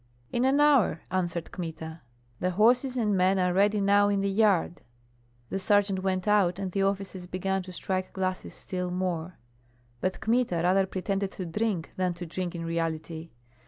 "In 0.31 0.45
an 0.45 0.59
hour," 0.59 1.01
answered 1.11 1.51
Kmita. 1.51 2.01
"The 2.39 2.49
horses 2.49 2.97
and 2.97 3.15
men 3.15 3.37
are 3.37 3.53
ready 3.53 3.79
now 3.79 4.09
in 4.09 4.19
the 4.21 4.31
yard." 4.31 4.81
The 5.51 5.59
sergeant 5.59 6.01
went 6.01 6.27
out, 6.27 6.57
and 6.57 6.71
the 6.71 6.81
officers 6.81 7.27
began 7.27 7.61
to 7.61 7.71
strike 7.71 8.11
glasses 8.11 8.55
still 8.55 8.89
more; 8.89 9.37
but 9.99 10.19
Kmita 10.19 10.61
rather 10.63 10.87
pretended 10.87 11.29
to 11.33 11.45
drink 11.45 11.91
than 11.97 12.15
to 12.15 12.25
drink 12.25 12.55
in 12.55 12.65
reality. 12.65 13.29